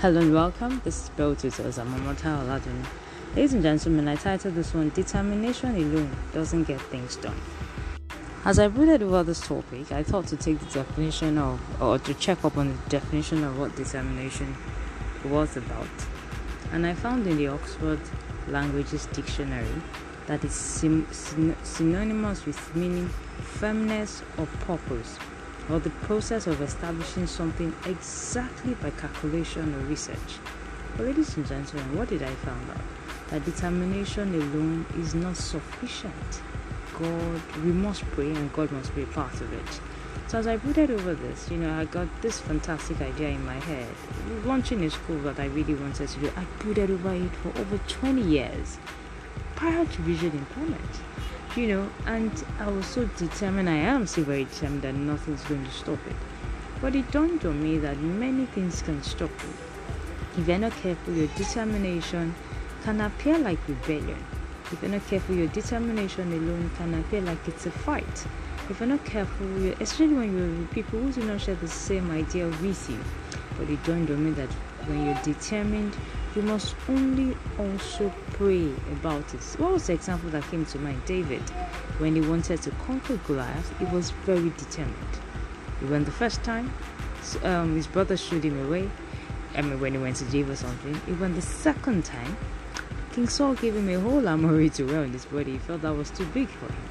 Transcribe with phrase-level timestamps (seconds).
[0.00, 0.80] Hello and welcome.
[0.82, 1.78] This is Bell Tutors.
[1.78, 2.86] I'm Amata Aladdin.
[3.36, 7.38] Ladies and gentlemen, I titled this one Determination Alone Doesn't Get Things Done.
[8.46, 12.14] As I brooded over this topic, I thought to take the definition of, or to
[12.14, 14.56] check up on the definition of what determination
[15.26, 15.86] was about.
[16.72, 18.00] And I found in the Oxford
[18.48, 19.82] Languages Dictionary
[20.28, 20.54] that it's
[21.62, 23.10] synonymous with meaning
[23.42, 25.18] firmness or purpose
[25.72, 30.38] or the process of establishing something exactly by calculation or research.
[30.96, 32.80] But ladies and gentlemen, what did I find out?
[33.30, 36.42] That determination alone is not sufficient.
[36.98, 39.80] God, we must pray and God must be a part of it.
[40.26, 43.58] So as I brooded over this, you know, I got this fantastic idea in my
[43.60, 43.88] head.
[44.44, 47.78] Launching a school that I really wanted to do, I brooded over it for over
[47.78, 48.78] 20 years
[49.54, 51.00] prior to Vision Employment
[51.56, 55.64] you know, and I was so determined, I am still very determined that nothing's going
[55.64, 56.16] to stop it.
[56.80, 60.40] But it dawned on me that many things can stop you.
[60.40, 62.34] If you're not careful, your determination
[62.84, 64.24] can appear like rebellion.
[64.72, 68.26] If you're not careful, your determination alone can appear like it's a fight.
[68.68, 69.46] If you're not careful,
[69.80, 73.00] especially when you're with people who do not share the same idea with you.
[73.58, 74.48] But it dawned on me that
[74.86, 75.96] when you're determined,
[76.34, 79.42] you must only also pray about it.
[79.58, 81.04] What was the example that came to mind?
[81.04, 81.42] David,
[81.98, 84.96] when he wanted to conquer Goliath, he was very determined.
[85.80, 86.72] He went the first time,
[87.42, 88.90] um, his brother shooed him away.
[89.56, 90.94] I mean, when he went to jail or something.
[91.06, 92.36] He went the second time,
[93.12, 95.52] King Saul gave him a whole armory to wear on his body.
[95.52, 96.82] He felt that was too big for him.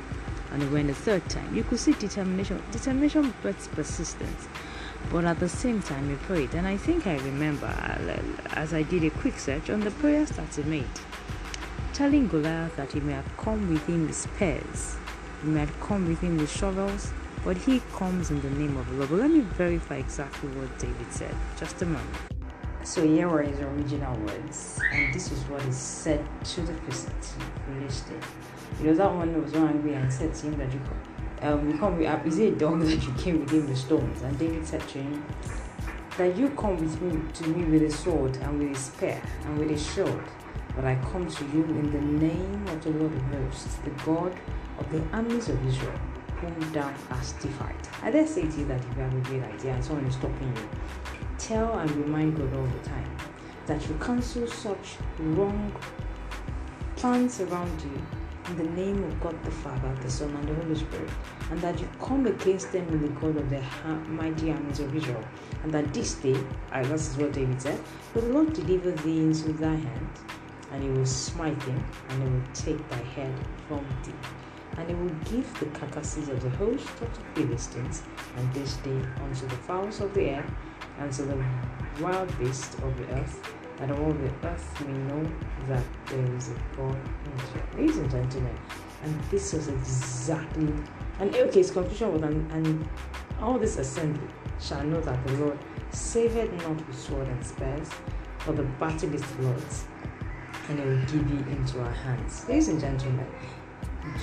[0.52, 1.56] And he went the third time.
[1.56, 2.62] You could see determination.
[2.72, 4.48] Determination births persistence.
[5.12, 6.54] But at the same time, he prayed.
[6.54, 10.30] And I think I remember uh, as I did a quick search on the prayers
[10.32, 10.88] that he made,
[11.94, 14.98] telling Goliath that he may have come within the spears,
[15.42, 17.12] he may have come within the shovels,
[17.44, 19.10] but he comes in the name of the Lord.
[19.10, 21.36] But let me verify exactly what David said.
[21.58, 22.18] Just a moment.
[22.84, 27.10] So here were his original words, and this is what he said to the priest,
[27.66, 28.22] Philistine.
[28.80, 30.80] It know that one who was so angry and said to him that you
[31.42, 33.78] um, you come with, uh, is it a dog that you came with him with
[33.78, 34.22] stones?
[34.22, 35.24] And David said to him,
[36.20, 39.58] that you come with me to me with a sword and with a spear and
[39.58, 40.22] with a shield,
[40.76, 44.36] but I come to you in the name of the Lord of hosts, the God
[44.78, 45.98] of the armies of Israel,
[46.42, 47.88] whom thou hast defied.
[48.04, 50.16] I dare say to you that if you have a great idea and someone is
[50.16, 50.70] stopping you,
[51.38, 53.16] tell and remind God all the time
[53.68, 55.74] that you cancel such wrong
[56.98, 58.19] plans around you
[58.50, 61.10] in the name of God the Father, the Son, and the Holy Spirit,
[61.52, 63.62] and that you come against them in the God of the
[64.10, 65.24] mighty armies of Israel,
[65.64, 66.36] and that this day,
[66.72, 67.80] uh, this is what David said,
[68.14, 70.10] will the Lord deliver thee into thy hand,
[70.72, 73.34] and he will smite him, and he will take thy head
[73.68, 74.14] from thee.
[74.78, 78.04] And he will give the carcasses of the host of the Philistines,
[78.38, 80.46] and this day unto the fowls of the air,
[81.00, 81.38] and to the
[82.00, 85.32] wild beasts of the earth, that all the earth may know
[85.68, 87.80] that there is a God in.
[87.80, 88.56] Ladies and gentlemen,
[89.04, 90.74] and this was exactly,
[91.20, 92.90] and okay, his conclusion was, and, and
[93.42, 94.28] all this assembly
[94.60, 95.58] shall know that the Lord
[95.92, 97.90] saveth not with sword and spears,
[98.40, 99.86] for the battle is the Lord's,
[100.68, 102.48] and he will give you into our hands.
[102.50, 103.28] Ladies and gentlemen,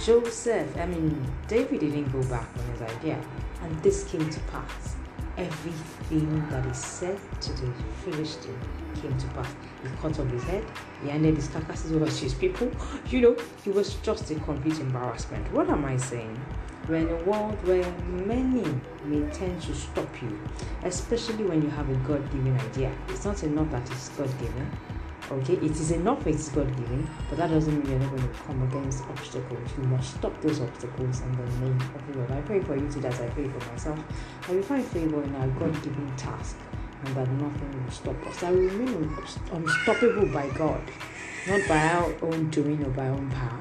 [0.05, 3.19] Joseph, I mean, David didn't go back on his idea,
[3.62, 4.97] and this came to pass
[5.37, 7.73] everything that is said to the
[8.05, 8.59] Philistine
[9.01, 9.55] came to pass.
[9.83, 10.65] He cut off his head,
[11.03, 12.71] he handed his carcasses over to his people.
[13.09, 15.53] You know, he was just a complete embarrassment.
[15.53, 16.41] What am I saying?
[16.89, 17.91] We're in a world where
[18.27, 18.65] many
[19.05, 20.39] may tend to stop you,
[20.85, 22.93] especially when you have a God given idea.
[23.09, 24.71] It's not enough that it's God given
[25.29, 28.23] Okay, it is enough it is God given, but that doesn't mean you're not going
[28.23, 29.71] to come against obstacles.
[29.77, 32.31] You must stop those obstacles in the name of the Lord.
[32.31, 33.99] I pray for you today as I pray for myself.
[34.49, 36.57] I will find favor in our God given task
[37.05, 38.43] and that nothing will stop us.
[38.45, 39.17] I we remain
[39.53, 40.83] unstoppable by God,
[41.49, 43.61] not by our own doing or by our own power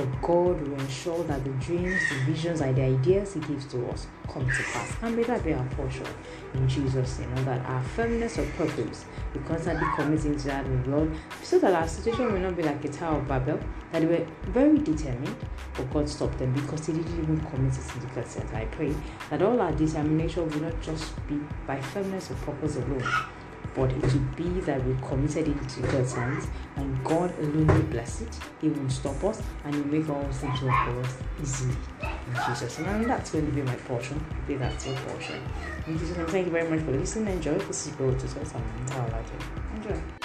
[0.00, 3.86] but God will ensure that the dreams, the visions, and the ideas He gives to
[3.88, 4.96] us come to pass.
[5.02, 6.06] And may that be our portion
[6.54, 7.30] in Jesus' name.
[7.36, 9.04] And that our firmness of purpose,
[9.34, 11.12] we constantly committing to that Lord,
[11.42, 13.60] so that our situation will not be like a Tower of Babel,
[13.92, 15.36] that they were very determined,
[15.74, 18.54] but God stopped them because He didn't even commit it to the consent.
[18.54, 18.94] I pray
[19.28, 23.04] that all our determination will not just be by firmness of purpose alone
[23.74, 26.46] but it will be that we committed it to God's hands
[26.76, 28.38] and God alone will bless it.
[28.60, 31.74] He will stop us and He will make all things work for us easily.
[32.02, 32.88] In Jesus' name.
[32.88, 34.24] And that's going to be my portion.
[34.46, 35.42] Be that's your portion.
[35.86, 37.34] Jesus' thank you very much for listening.
[37.34, 37.54] Enjoy.
[37.58, 40.19] This is Bro to I'm Enjoy.